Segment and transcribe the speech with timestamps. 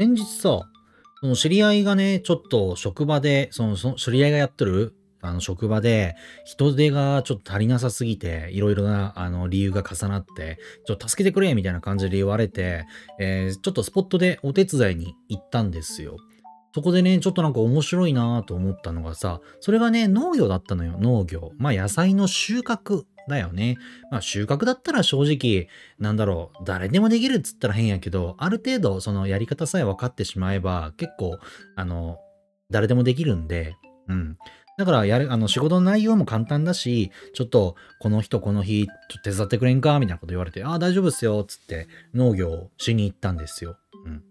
[0.00, 0.60] 先日さ、
[1.20, 12.84] その知り合いがね、ちょっと職場で、その、その知り合いがやってる、あの職場で人手がちょっと足りなさすぎて、いろいろなあの理由が重なって、ちょっと助けてくれみたいな感じで言われて、
[13.18, 16.16] えー、ちょっとスポットでお手伝いに行ったんですよ。
[16.72, 21.50] そこでね、ちょっとなんか面白いなと思ったのがさ、それがね、農業だったのよ、農業。
[21.58, 23.76] まあ野菜の収穫だよね。
[24.10, 25.68] まあ収穫だったら正直、
[25.98, 31.38] なんだろう、誰でもできるっつったら変やけど、ある程度そのやり方さえ分かってしまえば、結構、
[31.76, 32.18] あの、
[32.70, 33.76] 誰でもできるんで、
[34.08, 34.36] うん。
[34.78, 39.98] だからやる、あの仕事の内容も簡単だし、ちょっとこの人この日、ちょっと手伝ってくれんか？
[39.98, 43.76] みたいなこと言われて、ああ、大丈夫っすよ、つって農業しに行ったんですよ。
[44.06, 44.22] うん。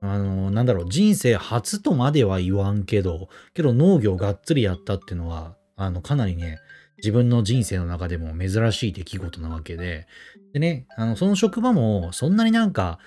[0.00, 6.60] あの、なんだろう、人生初とまでは言わんけど、けど農業がっつりやったっていうのは、あの、かなりね、
[6.98, 10.06] 自分の人生の中でも珍しい出来事なわけで、
[10.52, 12.98] でね、あの、その職場もそんなになんか、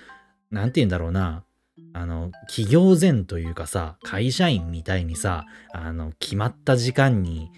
[0.50, 1.44] なんて言うんだろうな、
[1.92, 7.50] あの、企業前というかさ、会社員みたいにさ、あの、決まった時間に、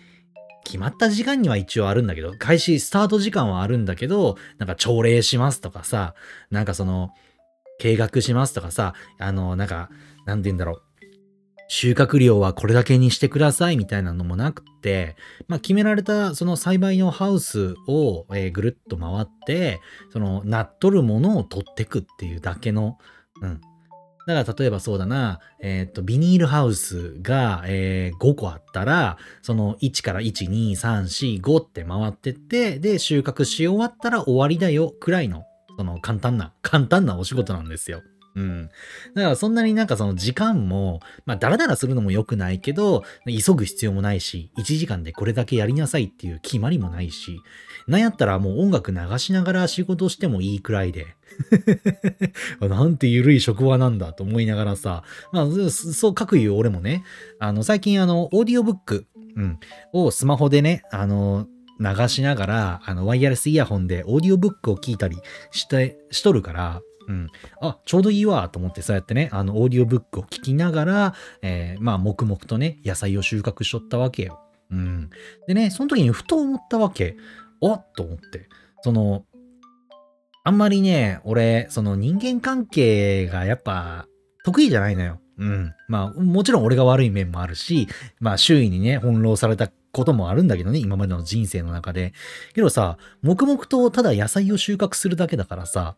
[0.64, 6.14] 決まった時間には一応あるんだけど、開始、スタート時間はあるんだけど、なんか朝礼しますとかさ、
[6.50, 7.10] なんかその、
[7.78, 9.90] 計画しますとかさ、あの、なんか、
[10.26, 10.82] なんて言うんだろう。
[11.68, 15.16] 収穫量はこれだけにしてくださいみたいなのもなくて、
[15.48, 19.80] まあ、決められたその栽培のハウスを、ぐるっと回って、
[20.12, 22.98] その、なっとるものを取ってくっていうだけの、
[23.40, 23.60] うん。
[24.26, 35.44] だから例えばそうだな、えっ、ー、と、ビニールハウスが、えー、5個あったら、その1から1、2、3、4、5って回ってって、で、収穫し終わったら終わりだよ、くらいの、
[35.76, 38.02] その簡単な、簡単なお仕事なんですよ。
[38.36, 38.70] うん。
[39.14, 47.40] だからそんなになんかその時間も、まあダラダラするのも良くないけど、急ぐ必要もないし、1時間でこれだけやりなさいっていう決まりもないし、
[47.86, 51.06] なんやったらもう音楽流しながら仕事してもいいくらいで。
[52.60, 57.04] なんて緩い職場なんだと思いながらさ、まあそう各言う俺もね、
[57.38, 59.58] あの最近あのオーディオブック、うん、
[59.92, 61.46] をスマホでね、あの
[61.80, 65.16] 流しながら、あのワイヤレスイヤホンでオーディオブックを聞いたり
[65.50, 67.28] して、しとるから、うん。
[67.60, 74.40] あ、ちょうどいいわと思ってそうやってね、あの、オーディオブックを聞きながら、えー、まあ、黙々とね、野菜を収穫しとったわけよ。
[74.70, 75.10] うん。
[75.46, 77.16] でね、その時にふと思ったわけ。
[77.60, 78.48] おっと思って。
[78.82, 79.24] その、
[80.44, 84.06] あんまりね、俺、その人間関係がやっぱ
[84.44, 85.20] 得意じゃないのよ。
[85.38, 85.74] うん。
[85.88, 87.88] まあ、もちろん俺が悪い面もあるし、
[88.20, 92.12] まあ、周囲にね、翻弄されたこともあるんだけどね、今までの人生の中で。
[92.54, 95.96] けどさ、黙々とただ野菜を収穫するだけだからさ、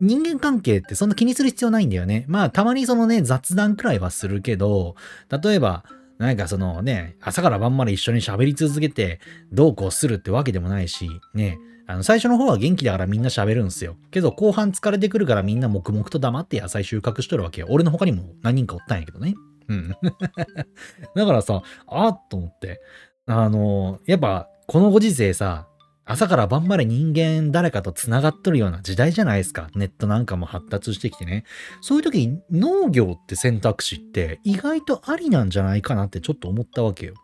[0.00, 2.24] 人間関係ってそんな気にする必要ないんだよね。
[2.28, 4.96] まあ、たまにそのね、雑談くらいはするけど、
[5.42, 5.84] 例えば、
[6.18, 9.20] なんかそのね、朝から晩まで一緒に喋り続けて、
[9.52, 13.96] どうこうするってわけでもないし、ね、あの、最初の方は元気だからみんな喋るんすよ。
[14.10, 17.66] けど、後半疲れてくるからみんな黙々と黙って野菜収穫しとるわけよ。
[17.70, 19.34] 俺の他にも何人かおったんやけどね。
[19.68, 19.88] うん。
[21.14, 22.80] だからさ、あっと思って。
[23.26, 25.66] あの、やっぱ、このご時世さ、
[26.06, 29.68] 朝から晩まで人間誰かと繋がっとるような時代じゃないですか。
[29.74, 31.44] ネットなんかも発達してきてね。
[31.80, 37.14] そういう時に農業って選択肢って意外とありなんじゃないかなってちょっと思ったわけよ。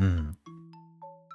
[0.00, 0.37] うん。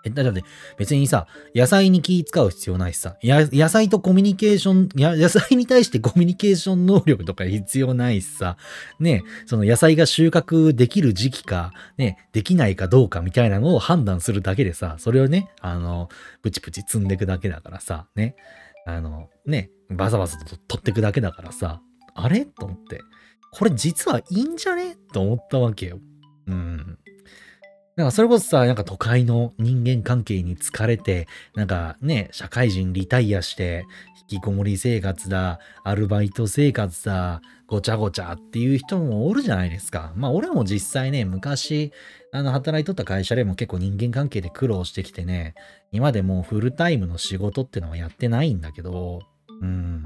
[0.05, 0.43] え、だって
[0.77, 8.57] 別にさ、野菜に気使う必要ないしさ、野菜とコミュニケーション、野菜に対してコミュニケーション能力とか必要ないしさ、
[8.99, 16.09] ね、その野菜が収穫できる時期か、ね、できないかどうかみたいなのを判断するだけでさ、それをね、あの、
[16.41, 18.35] プチプチ積んでいくだけだからさ、ね、
[18.85, 21.81] あの、ね、バサバサと取っていくだけだからさ、
[22.15, 22.45] あれ？
[22.45, 23.01] と思って、
[23.51, 24.97] これ実はいいんじゃね？
[25.13, 25.99] と思ったわけよ。
[26.47, 26.97] うん。
[27.95, 33.85] なんかそれこそさ、なんか都会の人間関係に疲れて、なんかね、社会人リタイアして、
[34.31, 40.11] 引きこもり生活だ、アルバイト生活だ、ごちゃごちゃっていう人もおるじゃないですか。
[40.15, 41.91] まあ俺も実際ね、昔、
[42.31, 45.53] あの、働いとった会社でも結構人間関係で苦労してきてね、
[45.91, 49.21] 今でもフルタイムの仕事ってのはやってないんだけど、
[49.61, 50.03] うん。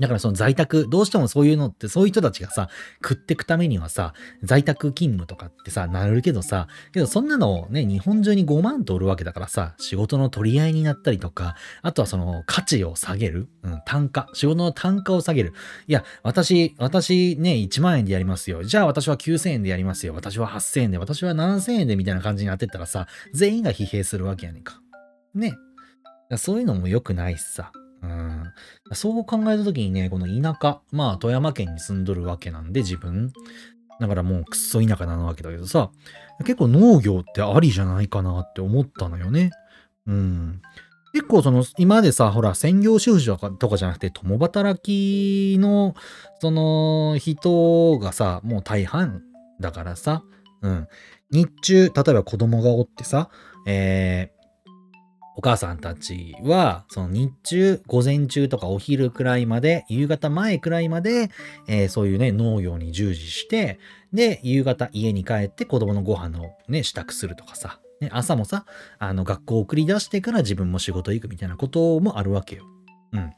[0.00, 2.68] だからその在宅、どうしてもそういうのって、そういう人たちがさ、
[3.02, 15.52] 食ってくためにはさ、在宅勤務とかってさ、なるけどさ、けどそんなのね、日本中に5万とおるわけだからさ、仕事の取り合いになったりとか、あとはその価値を下げる、うん、単価、仕事の単価を下げる。
[15.86, 18.64] いや、私、私ね、1万円でやりますよ。
[18.64, 20.14] じゃあ私は9000円でやりますよ。
[20.14, 24.80] 私は8000円で、私は7000円でみたいな感じになってったらさ、全員が疲弊するわけやねんか。
[25.34, 25.54] ね。
[26.36, 27.72] そういうのも良くないしさ。
[28.02, 28.44] うん。
[28.92, 33.32] そう考えた時にね、この田舎、まあ富山県に住んどるわけなんで自分。
[34.00, 35.90] だからもうくっそ田舎なわけだけどさ、
[36.40, 39.50] 結構農業ってありじゃないかなって思ったのよね。
[40.06, 40.62] うん。
[41.12, 45.94] 結構その、今でさ、ほら、専業主婦とかとかじゃなくて、共働きの、
[46.40, 49.22] その、人がさ、もう大半
[49.60, 50.24] だからさ、
[50.62, 50.88] うん。
[51.30, 53.28] 日中、例えば子供がおってさ、
[53.66, 54.31] えー、
[55.36, 61.30] お母さんたちは、その日中、午前中とかお昼くらいまで、夕方前くらいまで、
[61.68, 63.78] えー、そういうね、農業に従事して、
[64.12, 68.66] で、夕方家に帰って子供のご飯をね、支度するとかさ、ね、朝もさ、
[68.98, 72.64] あの、学校を送り出してから自分も仕事行くみたいなこともあるわけよ。
[73.12, 73.30] うん。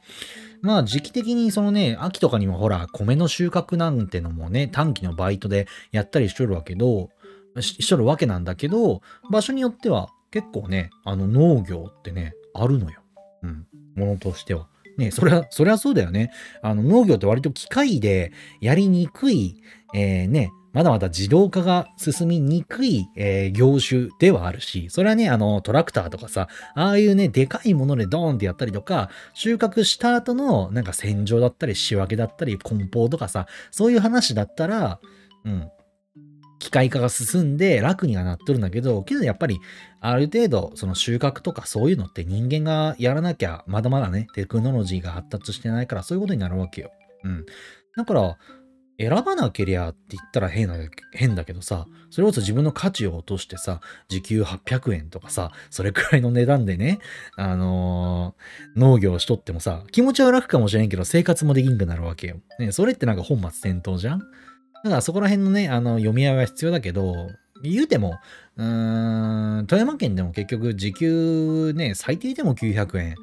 [0.61, 7.09] まあ時期的にそのね、秋とかにもほら、米の収穫なんてのもね、短期のバイトでやったりしとるわけど、
[7.59, 12.99] ししとるわけなんだけど、場所によっては結構ね、あの農業ってね、あるのよ。
[13.43, 13.65] うん。
[13.95, 14.67] ものとしては。
[14.97, 16.29] ね、それは、それはそうだよね。
[16.61, 19.61] あの農業って割と機械でやりにくい、
[19.93, 34.99] えー、ね、まだまだ自動化が進みにくい、えー、業種ではあるし、それはね、あの、トラクターとかさ、ああいうね、でかいものでドーンってやったりとか、収穫した後のなんか洗浄だったり仕分けだったり梱包とかさ、そういう話だったら、
[35.45, 35.69] うん、
[36.59, 39.59] 機械化が進んで楽にはなっとるんだけど、けどやっぱり
[39.99, 46.91] ある程度その収穫とかそういうのって人間がやらなきゃまだまだね、テクノロジーが発達してないからそういうことになるわけよ。
[47.23, 47.45] うん。
[47.95, 48.37] だから、
[48.97, 50.75] 選ばなけりゃって言ったら変だ
[51.13, 56.99] 変だけどさ、それこそ自分の価値を落としてさ、時給800円とかさ、それくらいの値段でね、
[57.35, 62.37] あのー、農業しとってもさ、気持ちは楽かもしれんけど生活もできんくなるわけよ。
[62.57, 64.21] ね、それってなんか本末転倒じゃん？
[64.85, 67.31] だからそこら辺のね、あの、読み合いは必要だけど、
[67.63, 68.19] 言うても、
[68.55, 73.15] うーん、富山県でも結局時給ね、最低でも900円。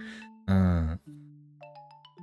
[0.48, 1.00] うん。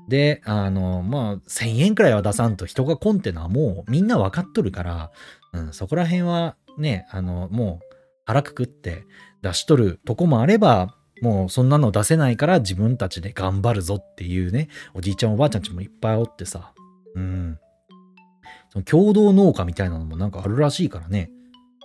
[0.09, 5.11] で、あの、まあ、1000円くらいは出さんと人が来んってのはもうみんな分かっとるから、
[5.53, 7.95] うん、そこら辺はね、あの、もう
[8.25, 9.05] 腹くくって
[9.41, 16.73] 出しとるとこもあれば、もうそんなの出せないから自分たちで頑張るぞっていうね、おじいちゃんおばあちゃんちもいっぱいおってさ、
[17.15, 17.57] うん。
[18.69, 21.31] その共同農家みたいなのもなんかあるらしいからね。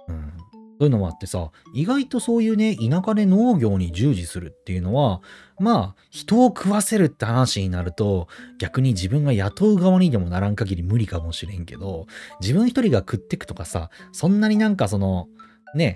[0.09, 0.33] うん。
[0.79, 5.23] そういうのもあってさ、意外とそういうね、田舎で農業に従事するっていうのは、
[5.61, 8.27] まあ、人を食わせるって話になると、
[8.59, 12.07] 逆に自分が雇う側にでもならん限り無理かもしれんけど、
[12.41, 15.29] 自分一人が食ってくとかさ、そんなになんかその、
[15.77, 15.95] ね、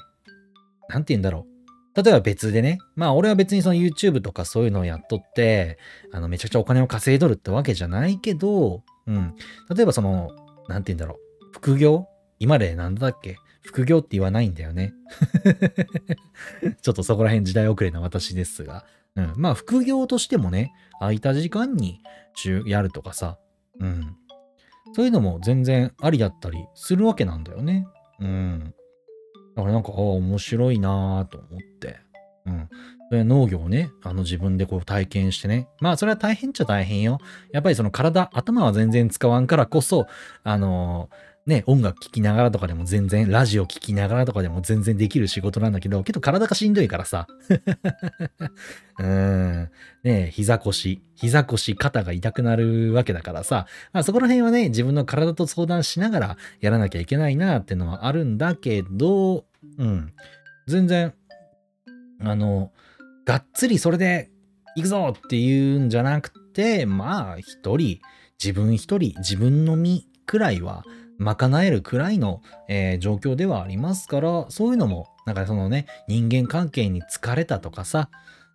[0.88, 1.46] なんて言うんだろ
[1.94, 2.02] う。
[2.02, 5.79] 例えば別でね、まあ俺は別にその YouTube とかそういうのをやっとって、
[6.12, 9.35] あのめちゃくちゃお金を稼いどるってわけじゃないけど、うん。
[9.75, 10.31] 例えばその、
[10.69, 11.50] なんて言うんだろう。
[11.53, 12.06] 副業？
[12.38, 13.37] 今でなんだっけ？
[13.62, 14.94] 副業って言わないんだよね。
[16.81, 18.85] ちょっとそこら辺時代遅れな私ですが。
[19.17, 19.32] うん。
[19.37, 22.00] まあ、副業としてもね、空いた時間に
[22.67, 23.38] やるとかさ。
[23.81, 24.17] うん。
[24.94, 27.87] そういうのも全然ありだったりするわけなんだよね。
[28.21, 28.75] うん。
[29.55, 31.99] だからなんか、ああ、面白いなぁと思って。
[32.49, 32.69] うん。
[33.11, 35.69] それ農業をね、あの自分でこう体験してね。
[35.81, 37.19] まあそれは大変っちゃ大変よ。
[37.53, 40.06] やっぱりその体、頭は全然使わんからこそ、
[40.45, 47.27] あのー、ね、音楽聴きながらとかでも全然、ラジオ聴きながらとかでも全然できる仕事なんだけど、けど体がしんどいからさ。
[49.00, 49.71] うん。
[50.05, 53.67] ね膝腰、膝腰、肩が痛くなるわけだからさ。
[53.95, 59.47] まあそこら辺はね、自分の体と相談しながらやらなきゃいけないなってのはあるんだけど、
[59.79, 60.12] うん。
[60.67, 61.15] 全然、
[62.20, 62.73] あの、
[63.25, 64.31] がっつりそれで
[64.75, 68.00] 行くぞっていうんじゃなくて、まあ一人、
[68.43, 70.85] 自分一人、自分の身くらいは
[71.19, 78.09] 賄えるくらいの、えー、状況ではありますから、そういうのも、なんかそのね、人間関係に疲れたとかさ、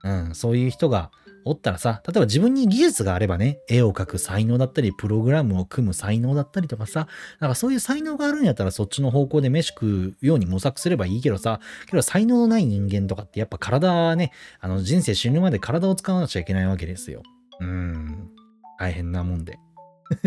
[0.03, 1.11] うん、そういう人が
[1.45, 7.07] おったらさ、例えば自分に技術があればね、絵を描く才能だったり、プログラムを組む才能だったりとかさ、
[7.39, 17.23] なんかそういう才能があるんやったらそっちの方向で飯食うように模索すればいいけどさ、けど才能のない人間とかってやっぱ体ね、あの人生死ぬまで体を使わなくちゃいけないわけですよ。
[17.59, 18.29] うん、
[18.79, 19.59] 大変なもんで。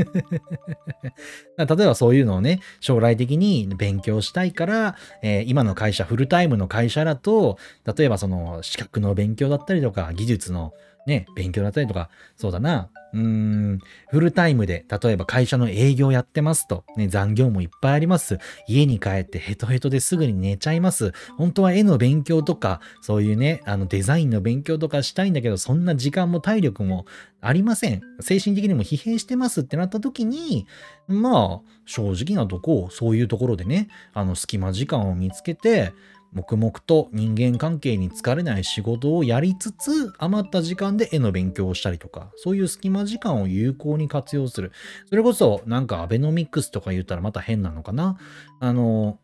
[1.57, 7.59] 例えばそういうのをね、将来的に勉強したいから、えー、今の会社、フルタイムの会社だと、
[7.97, 10.73] 例えばその資格の勉強だったりとか、技術の
[11.07, 13.79] ね、勉強だったりとか、そうだな、うーん、
[14.11, 18.39] フルタイムで、例えば会社の営業やってますと、ね、残業もいっぱいあります。
[18.69, 21.13] 家に帰ってヘトヘトですぐに寝ちゃいます。
[21.39, 27.07] 本当は絵の勉強とか、そういうね、あのデザインの勉強とかしたいんだけど、そんな時間も体力も
[27.41, 28.01] ありません。
[28.21, 30.67] 精神的にも疲弊してますってなった時に、
[31.07, 35.93] まあ、正直なとこ、そういうところでね、あの隙間時間を見つけて、
[36.33, 44.73] 黙々と人間関係に疲れない仕事をやりつつ、余った時間で絵の勉強をしたりとか、そういう隙間時間を有効に活用する。
[45.09, 48.19] それこそ、なんかアベノミクスとか言ったらまた変なのかな
[48.61, 49.19] あの、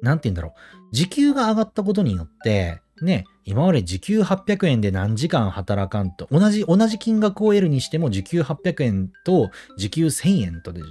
[0.00, 0.52] なんて言うんだろう。
[0.92, 10.82] 時給が上がったことによって、ね、今まで時給800円で何時間働かんと、同じ、同じ金額を得るにしても時給800円と時給1000円とで、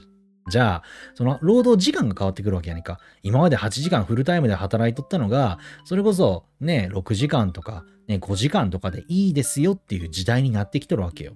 [0.49, 0.83] じゃあ、
[1.13, 2.99] その労働時間が変わってくるわけやねんか。
[3.21, 11.33] 今まで8時間フルタイムで働いとったのが、それこそね、6時間とか、ね、5時間とかでいいですよっていう時代になってきとるわけよ。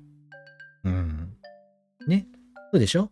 [0.84, 1.34] うん。
[2.08, 2.28] ね。
[2.72, 3.10] そうでしょ？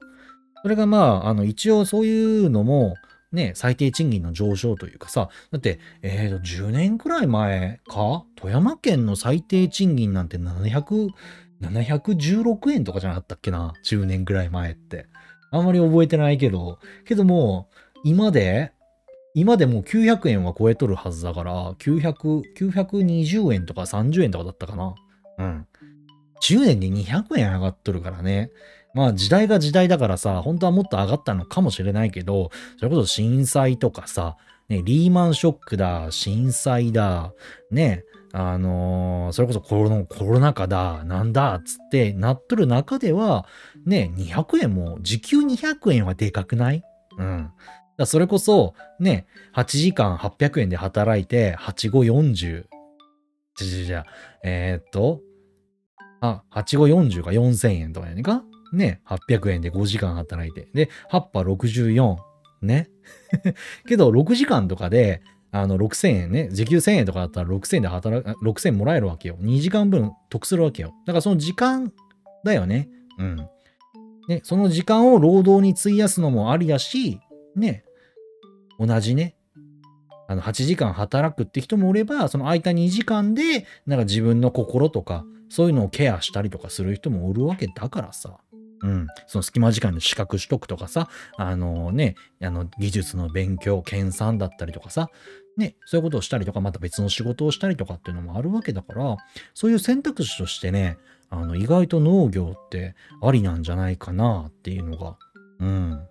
[0.64, 2.96] それがまあ、あの、一応そういうのも、
[3.32, 8.26] ね、最低賃金の上昇というかさ、だって、えーと、10年くらい前か？
[8.36, 11.10] 富山県の最低賃金なんて700、
[11.62, 15.08] 716円とかじゃなかったっけな ?10 年くらい前って。
[15.54, 17.70] あんまり覚えてないけど、けども、
[18.04, 18.72] 今で、
[19.36, 24.96] 今でもう900円は超えとるはずだから、900、920円とか30円とかだったかな。
[25.38, 25.68] うん。
[26.42, 28.50] 10年で200円上がっとるからね。
[28.96, 34.38] まあ時代が時代だからさ、本当はもっと上がったのかもしれないけど、それこそ震災とかさ、
[34.70, 37.32] ね、リーマンショックだ、震災だ、
[37.70, 38.04] ね、
[38.36, 43.46] あのー、それこそコロコロナ禍だ、なんだ、つってなっとる中では、
[43.86, 46.84] ね、200円も、時給200円はでかくない？
[47.20, 47.52] うん。
[47.96, 52.66] だそれこそ、ね、8時間800円で働いて、8540。
[53.56, 54.06] じゃじゃじゃ、
[54.44, 55.22] えー、っと、
[56.20, 58.44] あ、8540が4000円とかやねんか？
[58.74, 60.68] ね、800円で5時間働いて。
[60.74, 62.18] で、8波64。
[62.64, 62.90] ね。
[63.88, 65.22] けど、6時間とかで、
[65.54, 69.38] あの、6000円ね、時給1000円とかだったら6000円で働く、6000円もらえるわけよ。
[69.40, 70.96] 2時間分得するわけよ。
[71.06, 71.94] だからその時間
[72.44, 72.90] だよね。
[73.20, 73.38] うん。
[74.28, 77.20] ね、その時間を労働に費やすのもありだし、
[77.56, 77.84] ね、
[78.80, 79.36] 同じね、
[80.28, 88.40] あの、8時間働くって人もおれば、その空いた2時間で、なんか自分の心とか、そういうのをケアしたりとかする人もおるわけだからさ。
[88.84, 95.10] うん、その隙間時間で資格取得とかさ、あのね、あの技術の勉強、研鑽だったりとかさ、
[95.58, 99.18] ね、そういうことをしたりとか、また別の仕事をしたりとかっていうのもあるわけだから、
[99.54, 100.98] そういう選択肢としてね、
[101.30, 105.18] あの意外と農業ってありなんじゃないかなっていうのが、
[105.60, 106.08] うん、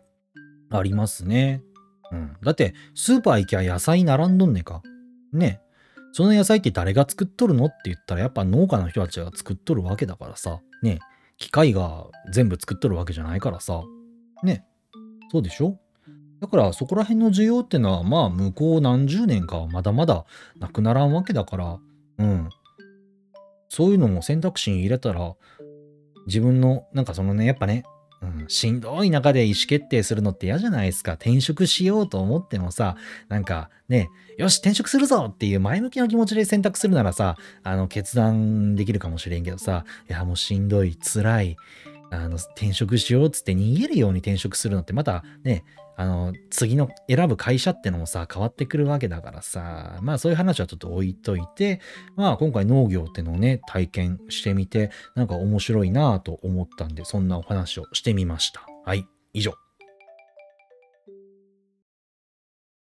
[0.71, 1.63] ありますね。
[2.11, 2.37] うん。
[2.43, 4.83] だって、スーパー行きゃ野菜並んどんねか。
[5.33, 5.61] ね。
[6.13, 10.61] その野菜って誰が作っとるのって言ったら、やっぱ農家の人たちが作っとるわけだからさ。
[10.83, 11.01] ね。
[11.39, 13.83] 機械が全部作っとるわけじゃないからさ。
[14.43, 14.65] ね。
[15.31, 15.79] そうでしょ？
[16.43, 20.25] だからそこら辺の需要ってのはまあ向こう何十年かまだまだ
[20.59, 21.79] なくならんわけだから、
[22.19, 22.49] うん。
[23.69, 25.35] そういうのも選択肢に入れたら
[26.27, 27.85] 自分のなんかそのね、やっぱね、
[28.23, 31.13] うん、しんどい中で意思決定するのって嫌じゃないですか。
[31.13, 32.97] 転職しようと思ってもさ、
[33.29, 41.57] なんかね、よし、転職するぞっていう前向きな気持ちで選択するならさ、あの、決断できるかもしれんけどさ、いや、もうしんどい、辛い、
[42.11, 45.65] あの、転職しようっつって逃げるように転職するのってまたね、
[45.97, 51.81] あの、次の選ぶ会社ってのもさ、変わってくるわけだからさ、まあそういう話はちょっと置いといて、
[52.17, 58.67] まあ今回農業ってのをね、体験してみて、なんか面白いなぁと思ったんで、そんなお話をしてみました。
[58.85, 59.62] はい、以上。